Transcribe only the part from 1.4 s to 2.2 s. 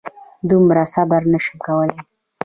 شم کولی.